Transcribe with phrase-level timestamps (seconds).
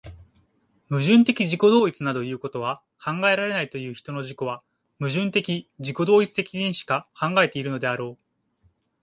[0.89, 4.63] 矛盾的自己同一などいうことは考えられないという人の自己は、
[4.99, 8.23] 矛盾的自己同一的にしか考えているのであろう。